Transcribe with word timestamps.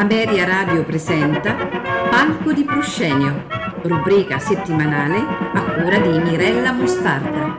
Ameria 0.00 0.46
Radio 0.46 0.82
presenta 0.82 1.54
Palco 2.08 2.54
di 2.54 2.64
Proscenio, 2.64 3.46
rubrica 3.82 4.38
settimanale 4.38 5.18
a 5.18 5.74
cura 5.74 5.98
di 5.98 6.18
Mirella 6.18 6.72
Mostarda. 6.72 7.58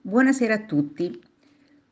Buonasera 0.00 0.54
a 0.54 0.60
tutti. 0.60 1.20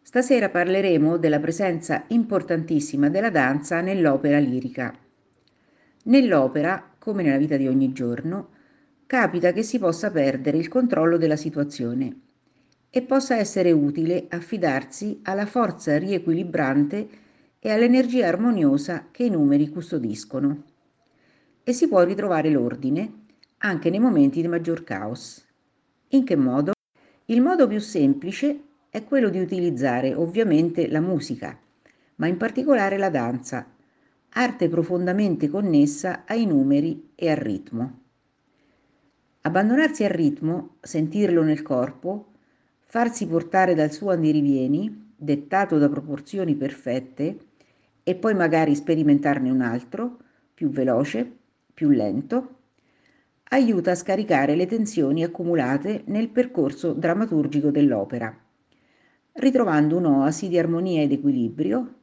Stasera 0.01 0.49
parleremo 0.49 1.17
della 1.17 1.41
presenza 1.41 2.05
importantissima 2.07 3.09
della 3.09 3.31
danza 3.31 3.81
nell'opera 3.81 4.39
lirica. 4.39 4.97
Nell'opera, 6.05 6.95
come 7.01 7.25
nella 7.25 7.39
vita 7.39 7.57
di 7.57 7.67
ogni 7.67 7.93
giorno, 7.93 8.51
capita 9.07 9.51
che 9.51 9.65
si 9.65 9.81
possa 9.81 10.13
perdere 10.13 10.57
il 10.57 10.69
controllo 10.69 11.17
della 11.17 11.35
situazione 11.35 12.21
e 12.97 13.03
possa 13.03 13.37
essere 13.37 13.73
utile 13.73 14.25
affidarsi 14.31 15.21
alla 15.25 15.45
forza 15.45 15.99
riequilibrante 15.99 17.09
e 17.59 17.71
all'energia 17.71 18.27
armoniosa 18.27 19.09
che 19.11 19.25
i 19.25 19.29
numeri 19.29 19.69
custodiscono. 19.69 20.63
E 21.63 21.73
si 21.75 21.89
può 21.89 22.03
ritrovare 22.03 22.49
l'ordine 22.49 23.25
anche 23.59 23.91
nei 23.91 23.99
momenti 23.99 24.41
di 24.41 24.49
maggior 24.49 24.83
caos. 24.83 25.47
In 26.09 26.25
che 26.25 26.37
modo? 26.37 26.73
Il 27.27 27.43
modo 27.43 27.67
più 27.67 27.81
semplice 27.81 28.61
è 28.89 29.05
quello 29.05 29.29
di 29.29 29.41
utilizzare 29.41 30.15
ovviamente 30.15 30.89
la 30.89 31.01
musica, 31.01 31.55
ma 32.15 32.29
in 32.29 32.39
particolare 32.39 32.97
la 32.97 33.11
danza, 33.11 33.67
arte 34.31 34.69
profondamente 34.71 35.51
connessa 35.51 36.23
ai 36.25 36.47
numeri 36.47 37.11
e 37.15 37.31
al 37.31 37.37
ritmo. 37.37 38.01
Abbandonarsi 39.43 40.03
al 40.03 40.11
ritmo, 40.13 40.77
sentirlo 40.81 41.43
nel 41.43 41.61
corpo, 41.61 42.31
farsi 42.89 43.27
portare 43.27 43.75
dal 43.75 43.93
suo 43.93 44.11
andirivieni, 44.11 45.13
dettato 45.17 45.77
da 45.77 45.89
proporzioni 45.89 46.55
perfette, 46.55 47.39
e 48.03 48.15
poi 48.15 48.35
magari 48.35 48.75
sperimentarne 48.75 49.51
un 49.51 49.61
altro, 49.61 50.19
più 50.55 50.71
veloce, 50.71 51.31
più 51.75 51.91
lento, 51.91 52.55
aiuta 53.51 53.91
a 53.91 53.97
scaricare 53.97 54.55
le 54.55 54.67
tensioni 54.67 55.25
accumulate 55.25 56.03
nel 56.07 56.29
percorso 56.29 56.93
drammaturgico 56.93 57.71
dell'opera, 57.71 58.35
ritrovando 59.33 59.97
un'oasi 59.97 60.49
di 60.49 60.59
armonia 60.59 61.03
ed 61.03 61.13
equilibrio 61.13 61.95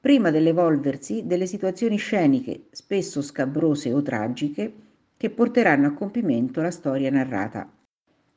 prima 0.00 0.30
dell'evolversi 0.30 1.26
delle 1.26 1.46
situazioni 1.46 1.96
sceniche, 1.96 2.68
spesso 2.70 3.20
scabrose 3.20 3.92
o 3.92 4.00
tragiche, 4.00 4.72
che 5.16 5.30
porteranno 5.30 5.88
a 5.88 5.92
compimento 5.92 6.62
la 6.62 6.70
storia 6.70 7.10
narrata. 7.10 7.70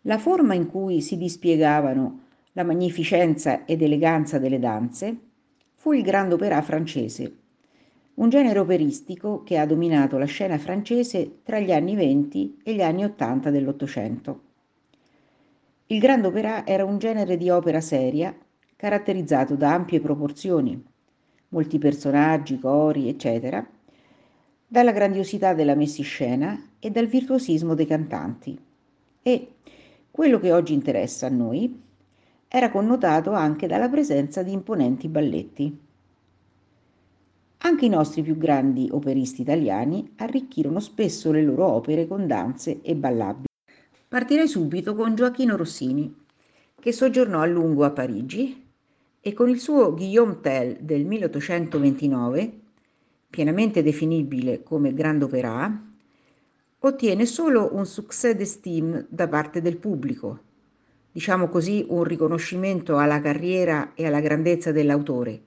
La 0.05 0.17
forma 0.17 0.53
in 0.53 0.67
cui 0.67 1.01
si 1.01 1.15
dispiegavano 1.15 2.19
la 2.53 2.63
magnificenza 2.63 3.63
ed 3.63 3.81
eleganza 3.81 4.37
delle 4.37 4.59
danze 4.59 5.17
fu 5.75 5.93
il 5.93 6.03
Grand 6.03 6.31
Opéra 6.33 6.61
francese, 6.61 7.37
un 8.15 8.29
genere 8.29 8.59
operistico 8.59 9.43
che 9.43 9.57
ha 9.57 9.65
dominato 9.65 10.17
la 10.17 10.25
scena 10.25 10.57
francese 10.57 11.39
tra 11.43 11.59
gli 11.59 11.71
anni 11.71 11.95
20 11.95 12.59
e 12.63 12.73
gli 12.73 12.81
anni 12.81 13.05
80 13.05 13.49
dell'Ottocento. 13.49 14.41
Il 15.87 15.99
Grand 15.99 16.25
Opéra 16.25 16.65
era 16.65 16.83
un 16.83 16.97
genere 16.97 17.37
di 17.37 17.49
opera 17.49 17.79
seria 17.79 18.35
caratterizzato 18.75 19.55
da 19.55 19.73
ampie 19.73 20.01
proporzioni, 20.01 20.83
molti 21.49 21.77
personaggi, 21.77 22.59
cori, 22.59 23.07
eccetera, 23.07 23.65
dalla 24.67 24.91
grandiosità 24.91 25.53
della 25.53 25.75
messiscena 25.75 26.71
e 26.79 26.91
dal 26.91 27.07
virtuosismo 27.07 27.73
dei 27.73 27.85
cantanti. 27.85 28.59
E 29.21 29.52
quello 30.15 30.39
che 30.39 30.53
oggi 30.53 30.73
interessa 30.73 31.25
a 31.25 31.31
noi 31.31 31.81
era 32.47 32.69
connotato 32.69 33.31
anche 33.31 33.65
dalla 33.65 33.89
presenza 33.89 34.43
di 34.43 34.51
imponenti 34.51 35.07
balletti. 35.07 35.75
Anche 37.57 37.85
i 37.85 37.89
nostri 37.89 38.21
più 38.21 38.37
grandi 38.37 38.87
operisti 38.91 39.41
italiani 39.41 40.13
arricchirono 40.17 40.79
spesso 40.79 41.31
le 41.31 41.41
loro 41.41 41.65
opere 41.65 42.05
con 42.05 42.27
danze 42.27 42.81
e 42.83 42.93
ballabili. 42.93 43.47
Partirei 44.07 44.47
subito 44.47 44.93
con 44.93 45.15
Gioacchino 45.15 45.57
Rossini, 45.57 46.15
che 46.79 46.91
soggiornò 46.91 47.39
a 47.39 47.47
lungo 47.47 47.83
a 47.83 47.89
Parigi 47.89 48.63
e 49.19 49.33
con 49.33 49.49
il 49.49 49.59
suo 49.59 49.95
Guillaume 49.95 50.41
Tell 50.41 50.77
del 50.79 51.05
1829, 51.05 52.59
pienamente 53.31 53.81
definibile 53.81 54.61
come 54.61 54.93
Grand 54.93 55.23
Opéra, 55.23 55.92
ottiene 56.85 57.25
solo 57.25 57.73
un 57.73 57.85
succès 57.85 58.35
d'estime 58.35 59.05
da 59.07 59.29
parte 59.29 59.61
del 59.61 59.77
pubblico, 59.77 60.41
diciamo 61.13 61.47
così 61.47 61.85
un 61.87 62.03
riconoscimento 62.03 62.97
alla 62.97 63.21
carriera 63.21 63.93
e 63.93 64.05
alla 64.05 64.19
grandezza 64.19 64.73
dell'autore, 64.73 65.41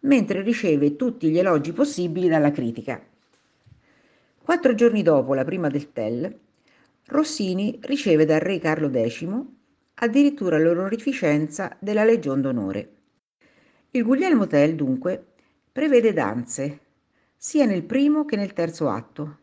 mentre 0.00 0.40
riceve 0.40 0.96
tutti 0.96 1.28
gli 1.28 1.38
elogi 1.38 1.72
possibili 1.72 2.28
dalla 2.28 2.50
critica. 2.50 3.04
Quattro 4.42 4.74
giorni 4.74 5.02
dopo 5.02 5.34
la 5.34 5.44
prima 5.44 5.68
del 5.68 5.92
Tell, 5.92 6.34
Rossini 7.08 7.78
riceve 7.82 8.24
dal 8.24 8.40
re 8.40 8.58
Carlo 8.58 8.90
X 8.90 9.28
addirittura 9.96 10.58
l'onorificenza 10.58 11.76
della 11.78 12.04
Legion 12.04 12.40
d'onore. 12.40 12.92
Il 13.90 14.02
Guglielmo 14.02 14.46
Tell, 14.46 14.74
dunque, 14.74 15.22
prevede 15.70 16.14
danze, 16.14 16.78
sia 17.36 17.66
nel 17.66 17.82
primo 17.82 18.24
che 18.24 18.36
nel 18.36 18.54
terzo 18.54 18.88
atto, 18.88 19.40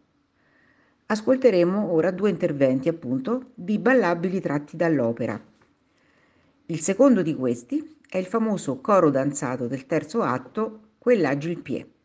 Ascolteremo 1.12 1.92
ora 1.92 2.12
due 2.12 2.30
interventi, 2.30 2.88
appunto, 2.88 3.50
di 3.56 3.80
ballabili 3.80 4.40
tratti 4.40 4.78
dall'opera. 4.78 5.42
Il 6.68 6.80
secondo 6.82 7.24
di 7.24 7.34
questi 7.34 7.98
è 8.08 8.20
il 8.20 8.28
famoso 8.28 8.80
coro 8.80 9.10
danzato 9.10 9.66
del 9.66 9.88
terzo 9.88 10.22
atto, 10.22 10.82
Quell'agil 11.00 11.62
pie. 11.62 11.99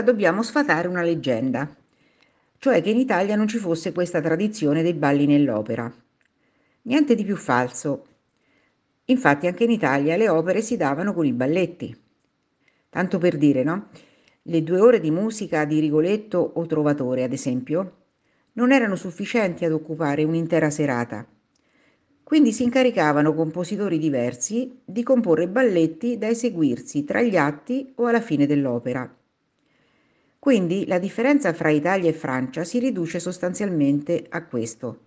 Ora 0.00 0.02
dobbiamo 0.02 0.42
sfatare 0.42 0.88
una 0.88 1.02
leggenda, 1.02 1.68
cioè 2.58 2.82
che 2.82 2.90
in 2.90 2.98
Italia 2.98 3.36
non 3.36 3.46
ci 3.46 3.58
fosse 3.58 3.92
questa 3.92 4.20
tradizione 4.20 4.82
dei 4.82 4.94
balli 4.94 5.26
nell'opera. 5.26 5.92
Niente 6.82 7.14
di 7.14 7.24
più 7.24 7.36
falso. 7.36 8.06
Infatti 9.06 9.46
anche 9.46 9.64
in 9.64 9.70
Italia 9.70 10.16
le 10.16 10.28
opere 10.28 10.62
si 10.62 10.76
davano 10.76 11.12
con 11.12 11.26
i 11.26 11.32
balletti. 11.32 11.94
Tanto 12.88 13.18
per 13.18 13.36
dire, 13.36 13.62
no? 13.62 13.88
Le 14.42 14.62
due 14.62 14.80
ore 14.80 15.00
di 15.00 15.10
musica 15.10 15.66
di 15.66 15.80
Rigoletto 15.80 16.38
o 16.38 16.66
Trovatore, 16.66 17.22
ad 17.22 17.32
esempio, 17.32 17.96
non 18.54 18.72
erano 18.72 18.96
sufficienti 18.96 19.64
ad 19.66 19.72
occupare 19.72 20.24
un'intera 20.24 20.70
serata. 20.70 21.26
Quindi 22.22 22.52
si 22.52 22.62
incaricavano 22.62 23.34
compositori 23.34 23.98
diversi 23.98 24.80
di 24.82 25.02
comporre 25.02 25.48
balletti 25.48 26.16
da 26.16 26.28
eseguirsi 26.28 27.04
tra 27.04 27.20
gli 27.20 27.36
atti 27.36 27.92
o 27.96 28.06
alla 28.06 28.20
fine 28.20 28.46
dell'opera. 28.46 29.14
Quindi 30.40 30.86
la 30.86 30.98
differenza 30.98 31.52
fra 31.52 31.68
Italia 31.68 32.08
e 32.08 32.14
Francia 32.14 32.64
si 32.64 32.78
riduce 32.78 33.20
sostanzialmente 33.20 34.24
a 34.30 34.46
questo, 34.46 35.00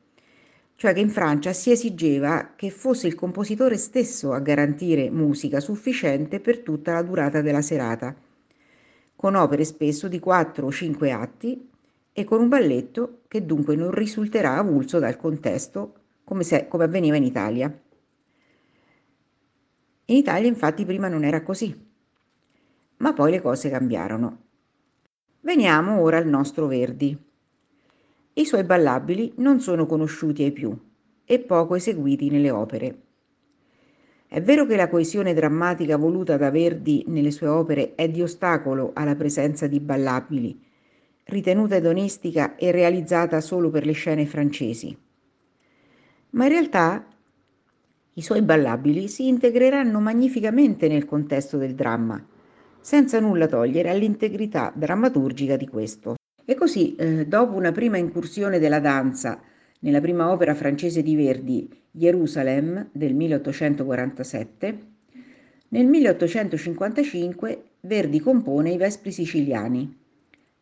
cioè 0.76 0.94
che 0.94 1.00
in 1.00 1.10
Francia 1.10 1.54
si 1.54 1.72
esigeva 1.72 2.52
che 2.56 2.70
fosse 2.70 3.08
il 3.08 3.16
compositore 3.16 3.78
stesso 3.78 4.32
a 4.32 4.40
garantire 4.40 5.10
musica 5.10 5.60
sufficiente 5.60 6.40
per 6.40 6.60
tutta 6.60 6.94
la 6.94 7.02
durata 7.02 7.42
della 7.42 7.64
serata, 7.64 8.16
con 9.16 9.34
opere 9.34 9.66
spesso 9.66 10.08
di 10.08 10.20
4 10.20 10.68
o 10.68 10.72
5 10.72 11.12
atti 11.12 11.68
e 12.14 12.24
con 12.26 12.40
un 12.40 12.48
balletto 12.48 13.22
che 13.28 13.44
dunque 13.44 13.76
non 13.76 13.90
risulterà 13.90 14.58
avulso 14.58 15.00
dal 15.00 15.18
contesto 15.18 15.96
come, 16.24 16.44
se, 16.44 16.68
come 16.68 16.84
avveniva 16.84 17.16
in 17.16 17.24
Italia. 17.24 17.76
In 20.06 20.16
Italia 20.16 20.48
infatti 20.48 20.86
prima 20.86 21.08
non 21.08 21.24
era 21.24 21.42
così, 21.42 21.76
ma 22.98 23.14
poi 23.14 23.32
le 23.32 23.42
cose 23.42 23.72
cambiarono. 23.72 24.43
Veniamo 25.46 26.00
ora 26.00 26.16
al 26.16 26.26
nostro 26.26 26.68
Verdi. 26.68 27.18
I 28.36 28.46
suoi 28.46 28.64
ballabili 28.64 29.34
non 29.40 29.60
sono 29.60 29.86
conosciuti 29.86 30.42
ai 30.42 30.54
più 30.54 30.74
e 31.26 31.40
poco 31.40 31.76
eseguiti 31.76 32.30
nelle 32.30 32.50
opere. 32.50 33.02
È 34.26 34.42
vero 34.42 34.66
che 34.66 34.78
la 34.78 34.88
coesione 34.88 35.34
drammatica 35.34 35.98
voluta 35.98 36.38
da 36.38 36.50
Verdi 36.50 37.04
nelle 37.08 37.32
sue 37.32 37.48
opere 37.48 37.94
è 37.96 38.08
di 38.08 38.22
ostacolo 38.22 38.92
alla 38.94 39.18
presenza 39.18 39.68
di 39.68 39.82
ballabili, 39.82 40.58
ritenuta 41.26 41.76
edonistica 41.76 42.56
e 42.56 42.72
realizzata 42.72 43.42
solo 43.42 43.70
per 43.70 43.86
le 43.86 43.92
scene 43.92 44.26
francesi. 44.26 44.98
Ma 46.30 46.46
in 46.46 46.52
realtà 46.52 47.06
i 48.14 48.22
suoi 48.22 48.44
ballabili 48.44 49.10
si 49.10 49.28
integreranno 49.28 50.00
magnificamente 50.00 50.88
nel 50.88 51.04
contesto 51.04 51.58
del 51.58 51.76
dramma, 51.76 52.26
senza 52.84 53.22
nulla 53.22 53.48
togliere 53.48 53.90
all'integrità 53.90 54.74
drammaturgica 54.76 55.56
di 55.56 55.68
questo. 55.70 56.16
E 56.44 56.54
così, 56.54 56.96
eh, 56.98 57.26
dopo 57.26 57.56
una 57.56 57.72
prima 57.72 57.96
incursione 57.96 58.60
della 58.60 58.82
danza 58.82 59.42
nella 59.80 60.02
prima 60.02 60.30
opera 60.30 60.54
francese 60.54 61.02
di 61.02 61.16
Verdi, 61.16 61.70
Gerusalemme 61.90 62.90
del 62.92 63.14
1847, 63.14 64.78
nel 65.70 65.86
1855 65.86 67.64
Verdi 67.82 68.20
compone 68.20 68.72
i 68.72 68.78
Vespri 68.78 69.12
siciliani, 69.12 69.98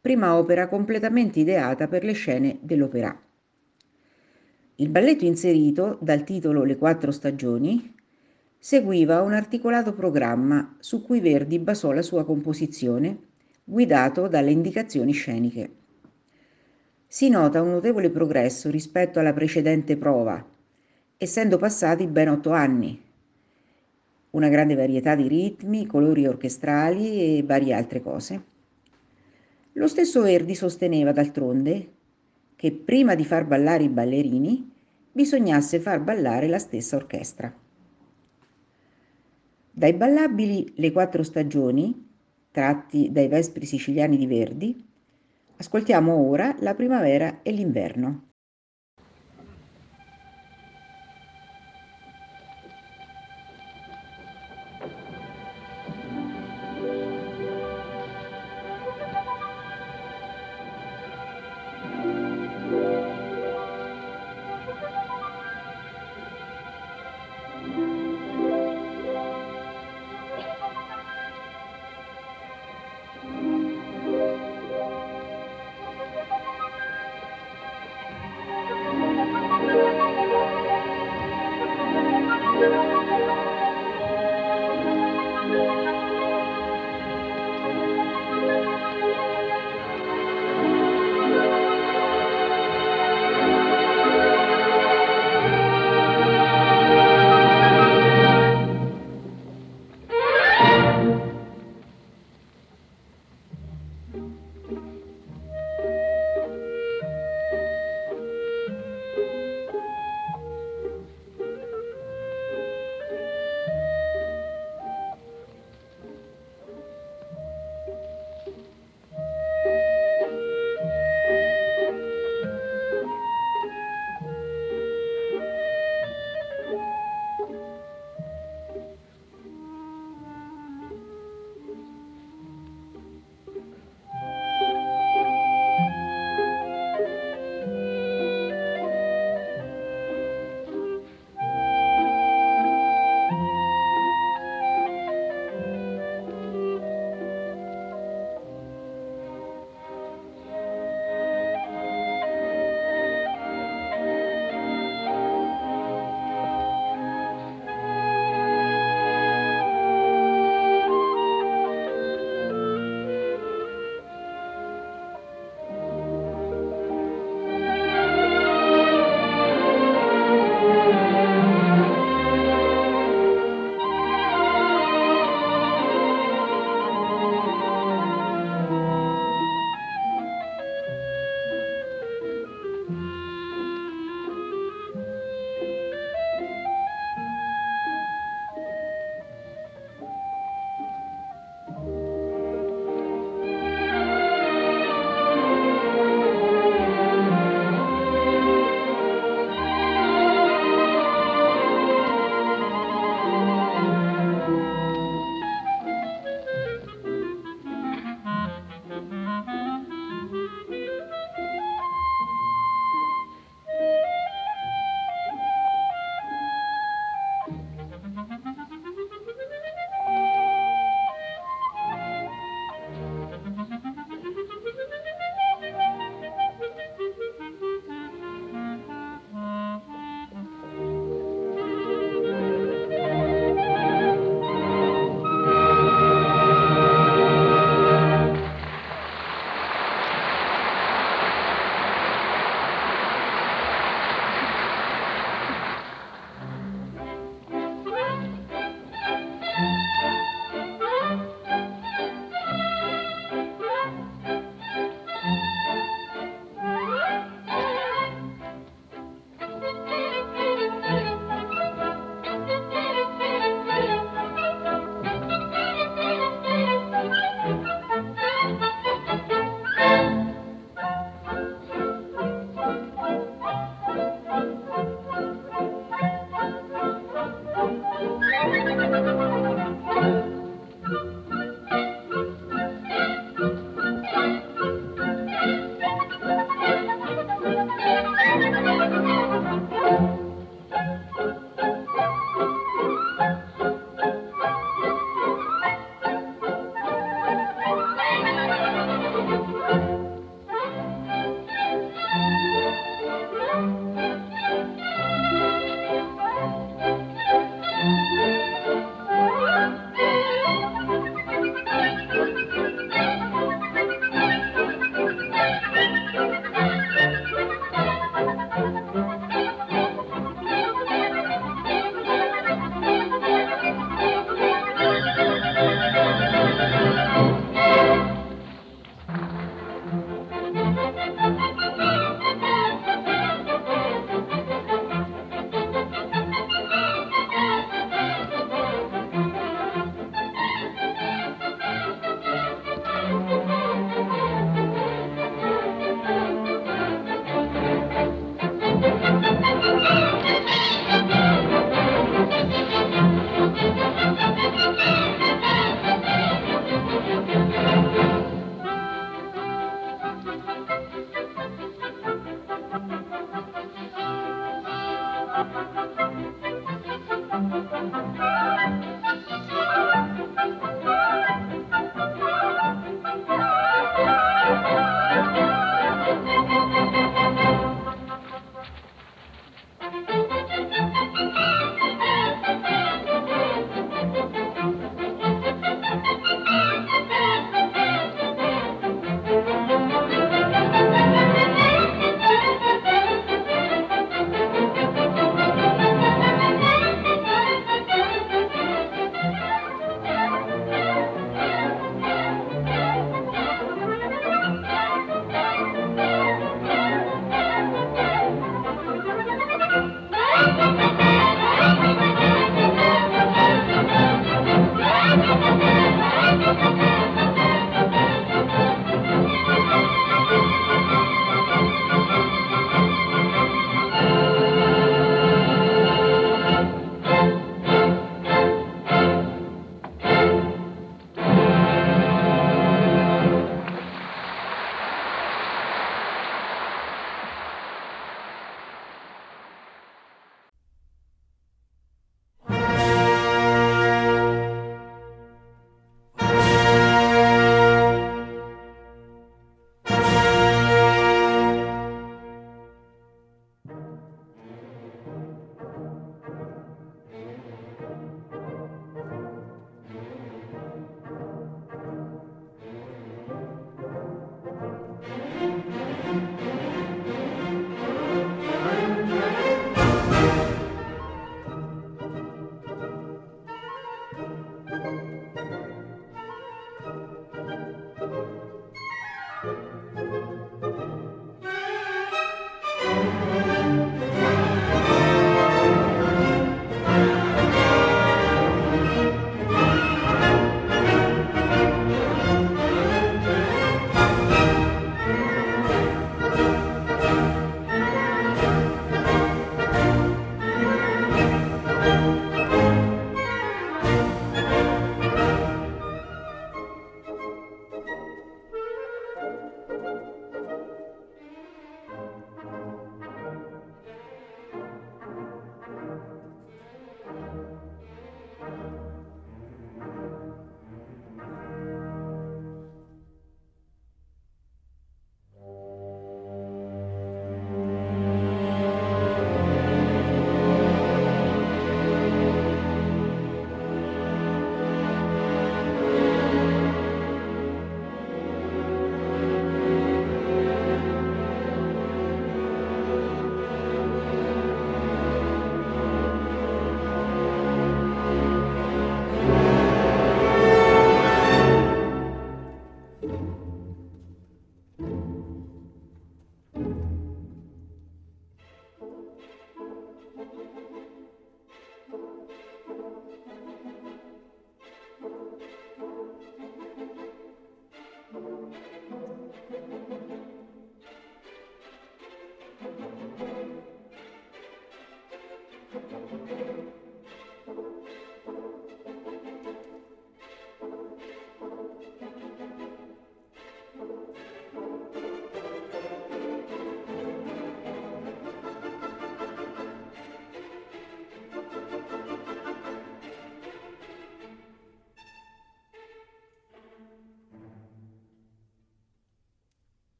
prima 0.00 0.36
opera 0.36 0.68
completamente 0.68 1.40
ideata 1.40 1.88
per 1.88 2.04
le 2.04 2.12
scene 2.12 2.58
dell'opera. 2.60 3.20
Il 4.76 4.88
balletto 4.88 5.24
inserito, 5.24 5.98
dal 6.00 6.24
titolo 6.24 6.62
Le 6.62 6.76
quattro 6.76 7.10
stagioni, 7.10 7.93
seguiva 8.64 9.20
un 9.20 9.34
articolato 9.34 9.92
programma 9.92 10.76
su 10.78 11.02
cui 11.02 11.20
Verdi 11.20 11.58
basò 11.58 11.92
la 11.92 12.00
sua 12.00 12.24
composizione, 12.24 13.18
guidato 13.62 14.26
dalle 14.26 14.52
indicazioni 14.52 15.12
sceniche. 15.12 15.70
Si 17.06 17.28
nota 17.28 17.60
un 17.60 17.72
notevole 17.72 18.08
progresso 18.08 18.70
rispetto 18.70 19.18
alla 19.18 19.34
precedente 19.34 19.98
prova, 19.98 20.42
essendo 21.18 21.58
passati 21.58 22.06
ben 22.06 22.30
otto 22.30 22.52
anni, 22.52 22.98
una 24.30 24.48
grande 24.48 24.74
varietà 24.74 25.14
di 25.14 25.28
ritmi, 25.28 25.84
colori 25.84 26.26
orchestrali 26.26 27.36
e 27.36 27.42
varie 27.42 27.74
altre 27.74 28.00
cose. 28.00 28.44
Lo 29.72 29.86
stesso 29.86 30.22
Verdi 30.22 30.54
sosteneva 30.54 31.12
d'altronde 31.12 31.88
che 32.56 32.72
prima 32.72 33.14
di 33.14 33.26
far 33.26 33.44
ballare 33.44 33.82
i 33.82 33.90
ballerini 33.90 34.72
bisognasse 35.12 35.80
far 35.80 36.00
ballare 36.00 36.48
la 36.48 36.58
stessa 36.58 36.96
orchestra. 36.96 37.54
Dai 39.76 39.92
ballabili 39.92 40.72
Le 40.76 40.92
quattro 40.92 41.24
stagioni, 41.24 42.08
tratti 42.52 43.10
dai 43.10 43.26
Vespri 43.26 43.66
siciliani 43.66 44.16
di 44.16 44.26
Verdi, 44.26 44.86
ascoltiamo 45.56 46.14
ora 46.14 46.54
la 46.60 46.76
primavera 46.76 47.42
e 47.42 47.50
l'inverno. 47.50 48.33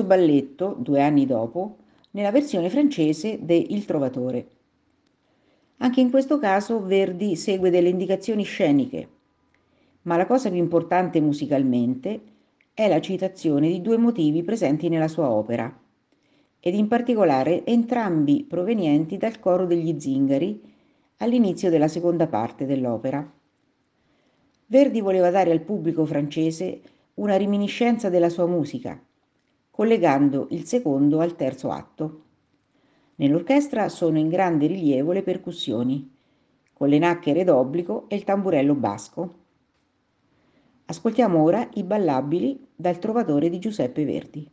Terzo 0.00 0.04
balletto, 0.04 0.76
due 0.78 1.02
anni 1.02 1.26
dopo, 1.26 1.76
nella 2.12 2.30
versione 2.30 2.70
francese 2.70 3.38
de 3.42 3.54
Il 3.54 3.84
Trovatore. 3.84 4.46
Anche 5.78 6.00
in 6.00 6.08
questo 6.08 6.38
caso 6.38 6.82
Verdi 6.82 7.36
segue 7.36 7.68
delle 7.68 7.90
indicazioni 7.90 8.42
sceniche, 8.42 9.08
ma 10.02 10.16
la 10.16 10.24
cosa 10.24 10.48
più 10.48 10.58
importante 10.58 11.20
musicalmente 11.20 12.20
è 12.72 12.88
la 12.88 13.00
citazione 13.02 13.68
di 13.68 13.82
due 13.82 13.98
motivi 13.98 14.42
presenti 14.42 14.88
nella 14.88 15.08
sua 15.08 15.28
opera, 15.28 15.70
ed 16.60 16.74
in 16.74 16.88
particolare 16.88 17.66
entrambi 17.66 18.44
provenienti 18.44 19.18
dal 19.18 19.38
coro 19.38 19.66
degli 19.66 20.00
zingari 20.00 20.62
all'inizio 21.18 21.68
della 21.68 21.88
seconda 21.88 22.26
parte 22.26 22.64
dell'opera. 22.64 23.30
Verdi 24.64 25.00
voleva 25.02 25.30
dare 25.30 25.50
al 25.50 25.60
pubblico 25.60 26.06
francese 26.06 26.80
una 27.14 27.36
reminiscenza 27.36 28.08
della 28.08 28.30
sua 28.30 28.46
musica, 28.46 28.98
collegando 29.70 30.48
il 30.50 30.64
secondo 30.64 31.20
al 31.20 31.36
terzo 31.36 31.70
atto. 31.70 32.22
Nell'orchestra 33.16 33.88
sono 33.88 34.18
in 34.18 34.28
grande 34.28 34.66
rilievo 34.66 35.12
le 35.12 35.22
percussioni, 35.22 36.10
con 36.72 36.88
le 36.88 36.98
nacchere 36.98 37.44
d'obbligo 37.44 38.08
e 38.08 38.16
il 38.16 38.24
tamburello 38.24 38.74
basco. 38.74 39.34
Ascoltiamo 40.86 41.42
ora 41.42 41.68
i 41.74 41.84
ballabili 41.84 42.66
dal 42.74 42.98
Trovatore 42.98 43.48
di 43.48 43.58
Giuseppe 43.58 44.04
Verdi. 44.04 44.50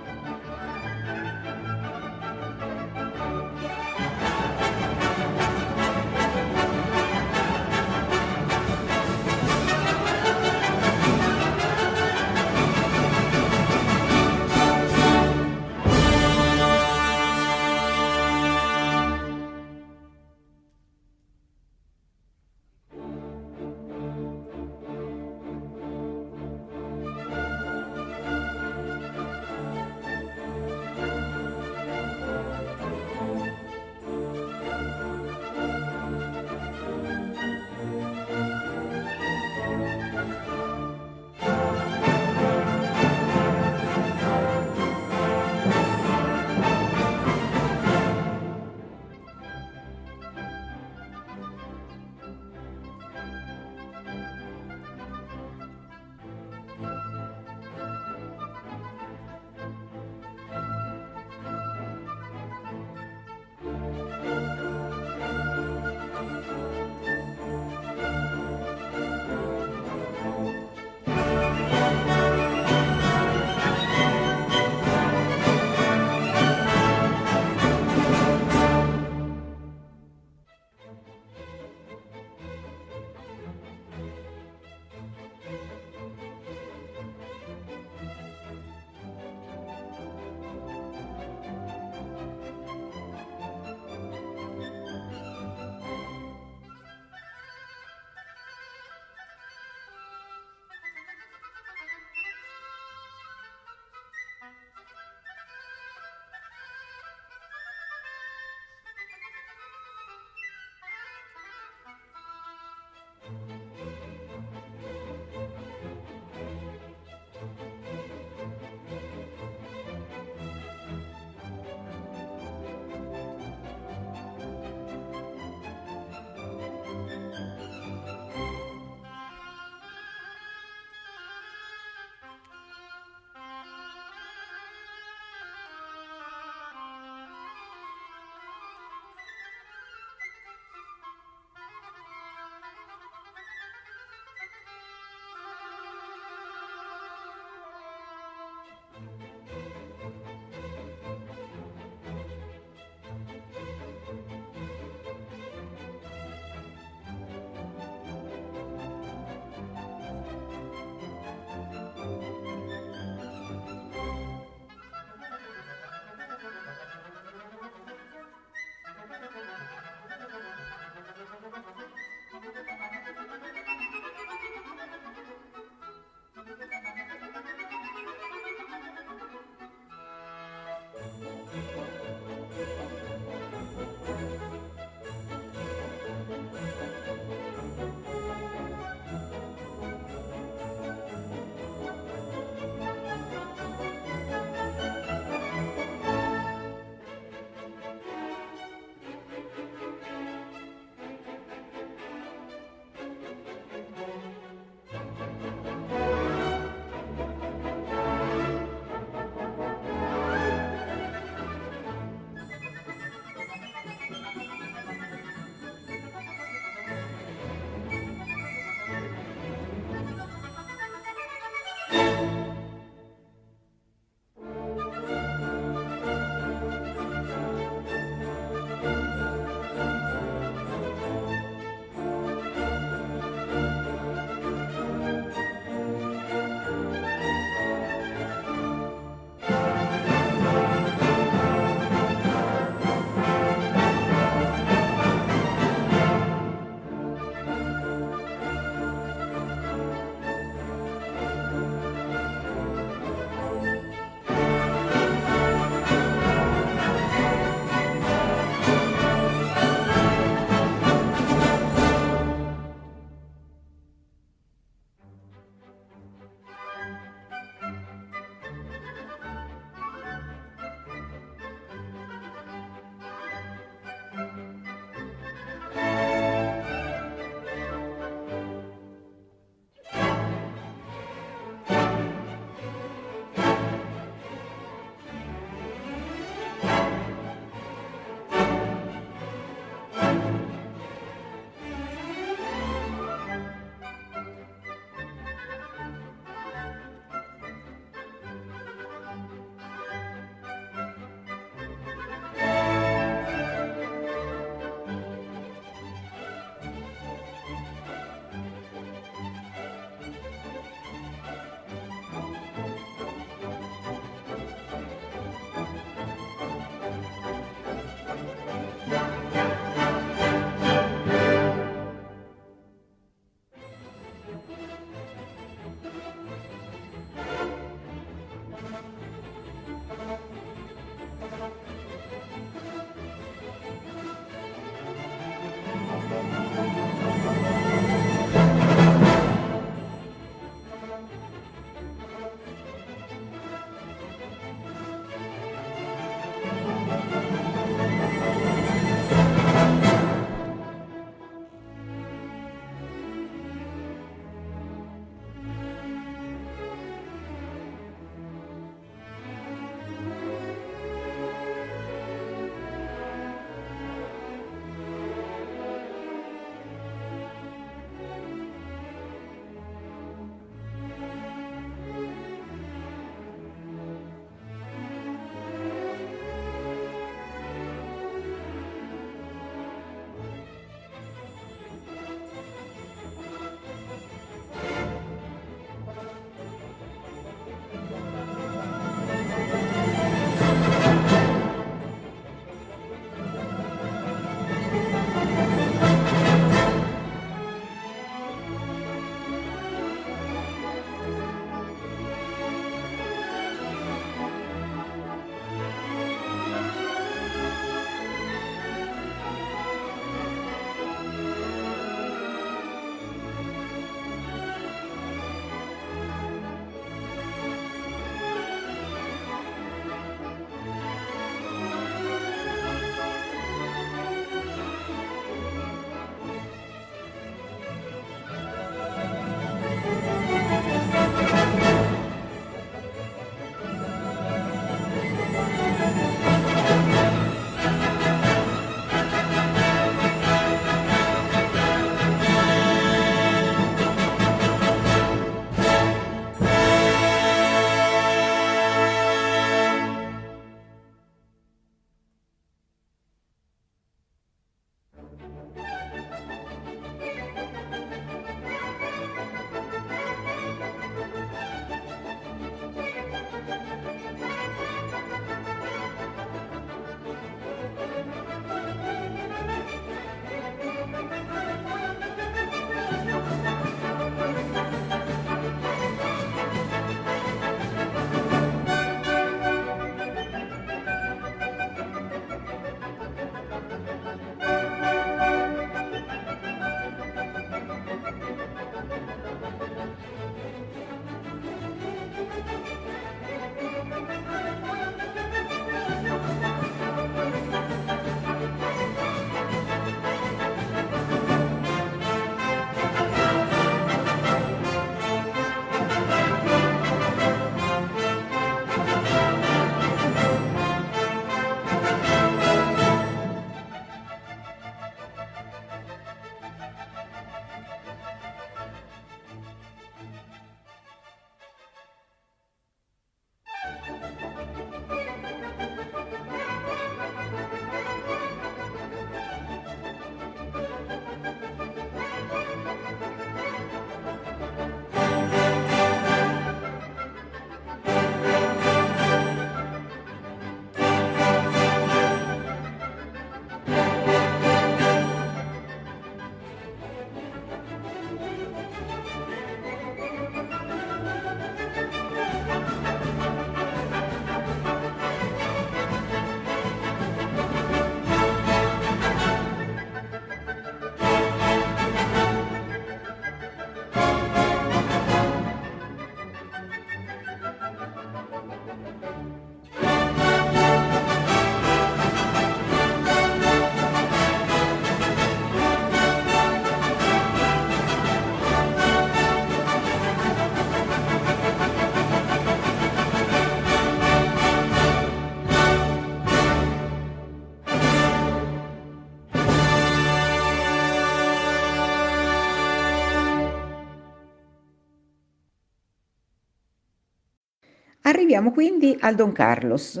Arriviamo 598.14 598.52
quindi 598.52 598.96
al 599.00 599.16
Don 599.16 599.32
Carlos 599.32 600.00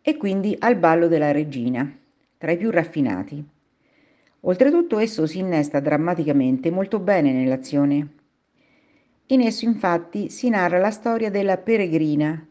e 0.00 0.16
quindi 0.16 0.56
al 0.58 0.76
ballo 0.76 1.06
della 1.06 1.32
regina, 1.32 1.86
tra 2.38 2.50
i 2.50 2.56
più 2.56 2.70
raffinati. 2.70 3.44
Oltretutto 4.40 4.98
esso 4.98 5.26
si 5.26 5.40
innesta 5.40 5.78
drammaticamente 5.78 6.70
molto 6.70 6.98
bene 6.98 7.30
nell'azione. 7.30 8.08
In 9.26 9.42
esso 9.42 9.66
infatti 9.66 10.30
si 10.30 10.48
narra 10.48 10.78
la 10.78 10.90
storia 10.90 11.30
della 11.30 11.58
peregrina, 11.58 12.42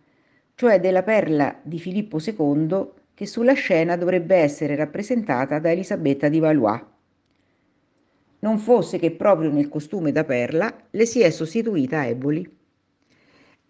cioè 0.54 0.80
della 0.80 1.02
perla 1.02 1.60
di 1.64 1.80
Filippo 1.80 2.20
II 2.24 2.90
che 3.16 3.26
sulla 3.26 3.54
scena 3.54 3.96
dovrebbe 3.96 4.36
essere 4.36 4.76
rappresentata 4.76 5.58
da 5.58 5.72
Elisabetta 5.72 6.30
di 6.30 6.38
Valois. 6.38 6.80
Non 8.42 8.60
fosse 8.60 9.00
che 9.00 9.10
proprio 9.10 9.50
nel 9.50 9.68
costume 9.68 10.12
da 10.12 10.24
perla 10.24 10.72
le 10.92 11.06
si 11.08 11.22
è 11.22 11.32
sostituita 11.32 12.06
Eboli. 12.06 12.60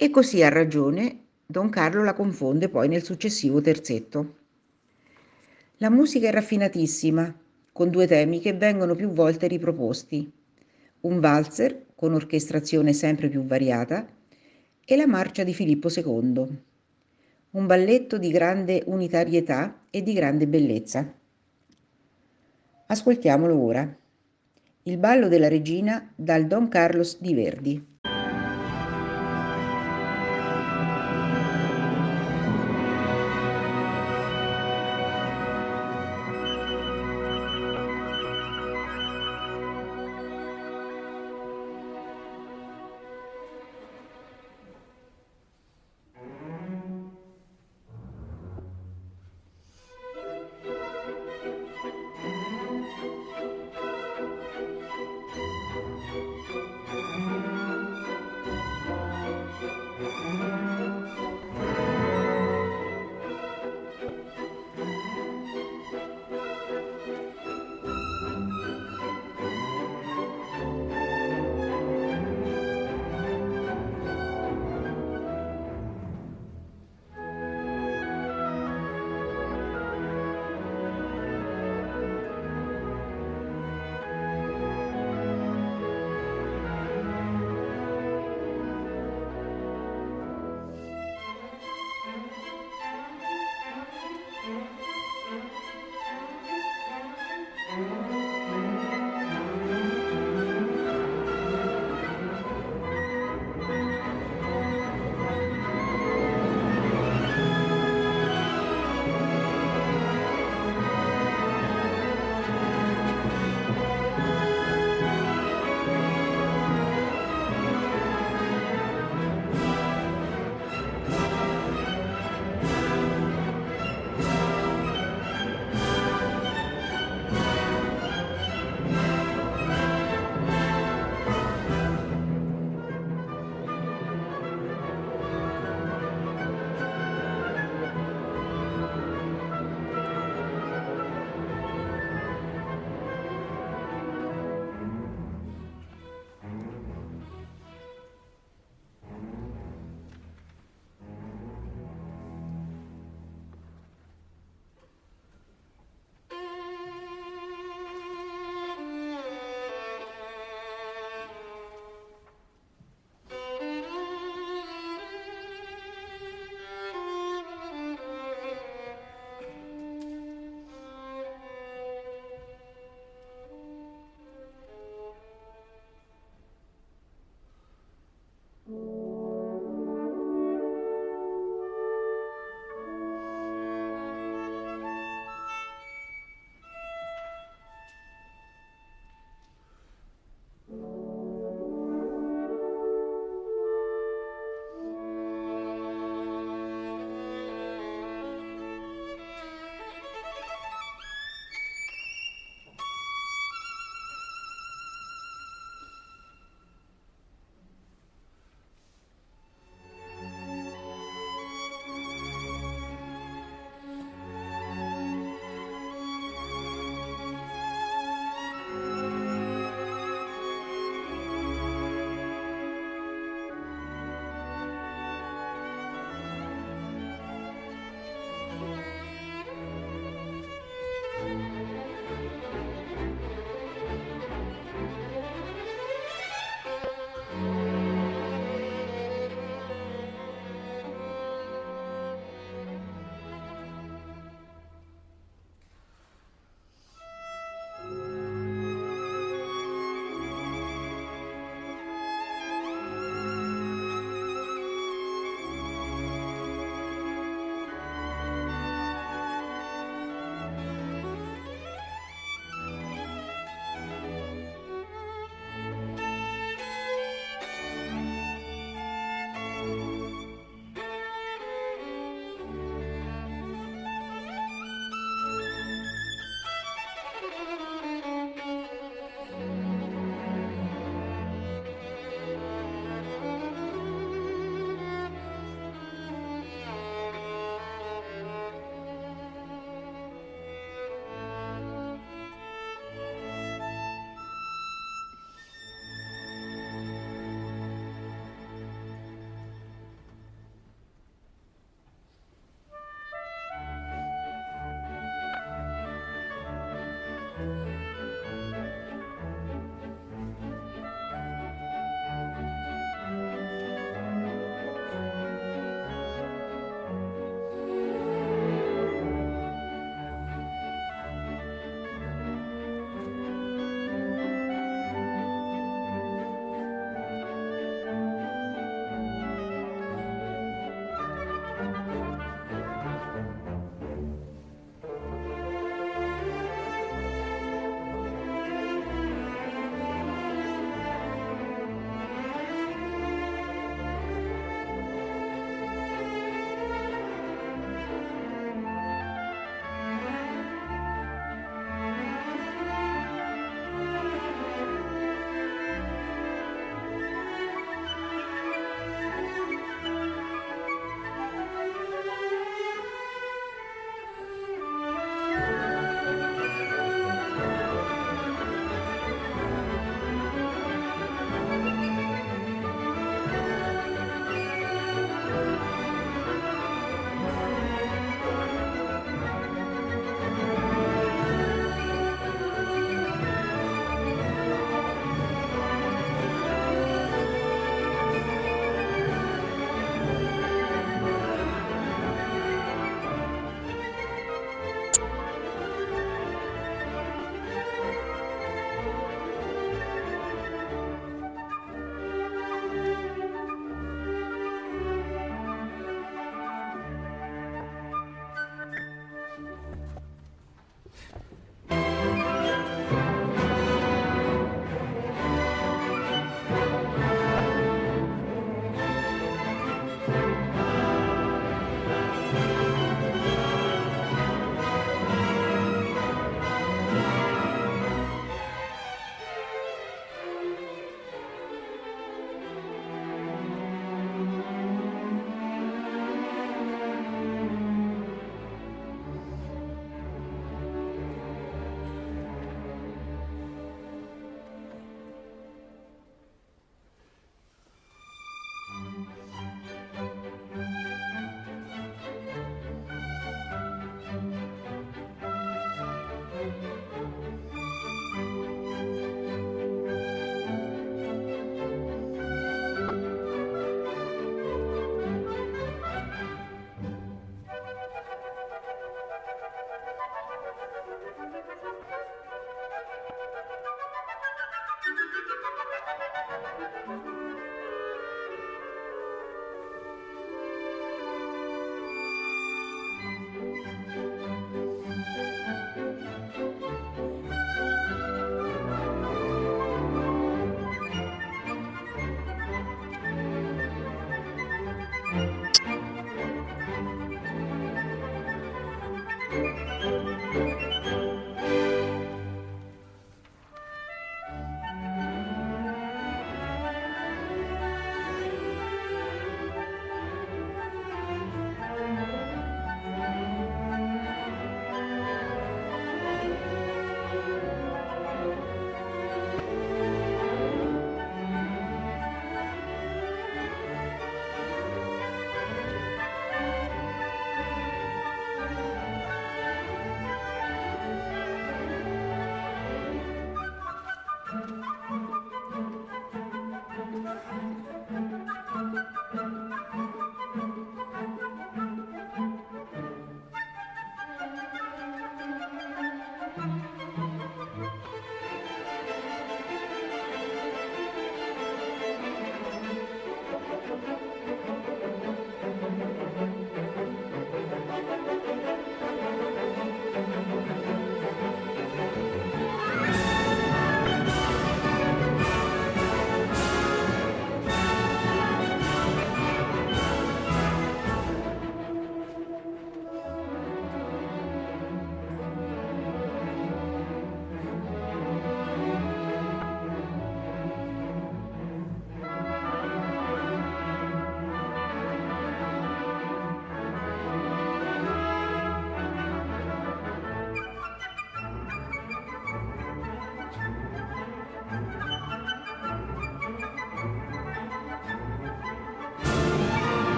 E 0.00 0.10
così 0.10 0.44
ha 0.44 0.48
ragione 0.48 1.24
Don 1.44 1.70
Carlo 1.70 2.04
la 2.04 2.12
confonde 2.12 2.68
poi 2.68 2.86
nel 2.86 3.02
successivo 3.02 3.60
terzetto. 3.60 4.36
La 5.78 5.90
musica 5.90 6.28
è 6.28 6.30
raffinatissima, 6.30 7.36
con 7.72 7.90
due 7.90 8.06
temi 8.06 8.38
che 8.38 8.52
vengono 8.52 8.94
più 8.94 9.10
volte 9.10 9.48
riproposti. 9.48 10.30
Un 11.00 11.18
valzer 11.18 11.86
con 11.96 12.14
orchestrazione 12.14 12.92
sempre 12.92 13.28
più 13.28 13.44
variata 13.44 14.06
e 14.84 14.96
la 14.96 15.08
marcia 15.08 15.42
di 15.42 15.52
Filippo 15.52 15.88
II 15.88 16.66
un 17.50 17.66
balletto 17.66 18.18
di 18.18 18.30
grande 18.30 18.82
unitarietà 18.86 19.80
e 19.88 20.02
di 20.02 20.12
grande 20.12 20.46
bellezza. 20.46 21.10
Ascoltiamolo 22.86 23.58
ora. 23.58 23.96
Il 24.82 24.98
ballo 24.98 25.28
della 25.28 25.48
regina 25.48 26.12
dal 26.14 26.46
Don 26.46 26.68
Carlos 26.68 27.18
di 27.20 27.32
Verdi. 27.32 27.97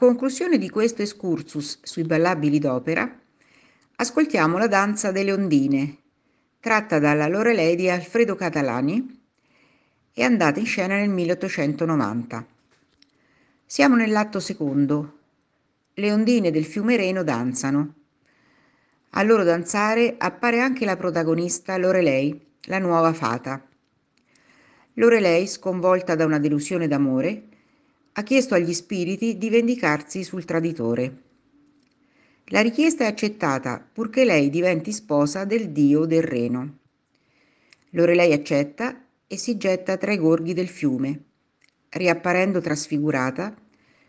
Conclusione 0.00 0.56
di 0.56 0.70
questo 0.70 1.02
excursus 1.02 1.80
sui 1.82 2.04
ballabili 2.04 2.58
d'opera, 2.58 3.20
ascoltiamo 3.96 4.56
la 4.56 4.66
danza 4.66 5.10
delle 5.10 5.30
ondine, 5.30 5.98
tratta 6.58 6.98
dalla 6.98 7.26
Lorelei 7.26 7.76
di 7.76 7.90
Alfredo 7.90 8.34
Catalani 8.34 9.20
e 10.14 10.22
andata 10.22 10.58
in 10.58 10.64
scena 10.64 10.96
nel 10.96 11.10
1890. 11.10 12.46
Siamo 13.66 13.94
nell'atto 13.94 14.40
secondo. 14.40 15.18
Le 15.92 16.12
ondine 16.12 16.50
del 16.50 16.64
fiume 16.64 16.96
Reno 16.96 17.22
danzano. 17.22 17.94
A 19.10 19.22
loro 19.22 19.44
danzare 19.44 20.14
appare 20.16 20.60
anche 20.60 20.86
la 20.86 20.96
protagonista 20.96 21.76
Lorelei, 21.76 22.54
la 22.68 22.78
nuova 22.78 23.12
fata. 23.12 23.62
Lorelei, 24.94 25.46
sconvolta 25.46 26.14
da 26.14 26.24
una 26.24 26.38
delusione 26.38 26.88
d'amore, 26.88 27.49
ha 28.12 28.22
chiesto 28.22 28.54
agli 28.54 28.74
spiriti 28.74 29.38
di 29.38 29.48
vendicarsi 29.50 30.24
sul 30.24 30.44
traditore. 30.44 31.22
La 32.46 32.60
richiesta 32.60 33.04
è 33.04 33.06
accettata 33.06 33.86
purché 33.92 34.24
lei 34.24 34.50
diventi 34.50 34.92
sposa 34.92 35.44
del 35.44 35.70
dio 35.70 36.04
del 36.04 36.22
Reno. 36.22 36.78
Lorelei 37.90 38.32
accetta 38.32 39.04
e 39.26 39.36
si 39.36 39.56
getta 39.56 39.96
tra 39.96 40.12
i 40.12 40.18
gorghi 40.18 40.52
del 40.52 40.68
fiume, 40.68 41.24
riapparendo 41.90 42.60
trasfigurata 42.60 43.54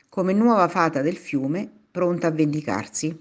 come 0.09 0.33
nuova 0.33 0.67
fata 0.67 1.01
del 1.01 1.17
fiume 1.17 1.69
pronta 1.91 2.27
a 2.27 2.31
vendicarsi. 2.31 3.17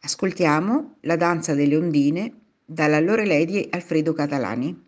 Ascoltiamo 0.00 0.96
la 1.00 1.16
danza 1.16 1.54
delle 1.54 1.76
ondine 1.76 2.32
dalla 2.64 3.00
Lorelei 3.00 3.44
di 3.44 3.66
Alfredo 3.70 4.12
Catalani. 4.12 4.85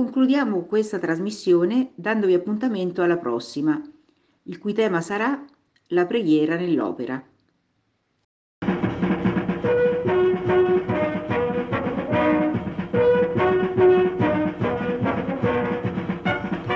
Concludiamo 0.00 0.62
questa 0.62 0.98
trasmissione 0.98 1.90
dandovi 1.94 2.32
appuntamento 2.32 3.02
alla 3.02 3.18
prossima, 3.18 3.78
il 4.44 4.58
cui 4.58 4.72
tema 4.72 5.02
sarà 5.02 5.44
la 5.88 6.06
preghiera 6.06 6.56
nell'opera. 6.56 7.22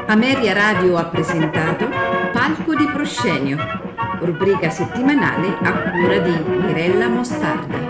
Ameria 0.07 0.53
Radio 0.53 0.99
ha 0.99 1.07
presentato 1.07 1.89
Palco 2.31 2.75
di 2.75 2.85
Proscenio, 2.93 3.57
rubrica 4.21 4.69
settimanale 4.69 5.49
a 5.63 5.93
cura 5.93 6.19
di 6.19 6.67
Mirella 6.67 7.09
Mostarda. 7.09 7.84